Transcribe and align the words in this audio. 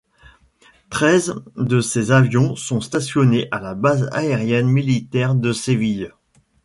Treize 0.89 1.35
de 1.57 1.79
ces 1.79 2.09
avions 2.11 2.55
sont 2.55 2.81
stationnés 2.81 3.47
à 3.51 3.59
la 3.59 3.75
base 3.75 4.09
aérienne 4.13 4.67
militaire 4.67 5.35
de 5.35 5.53
Séville. 5.53 6.09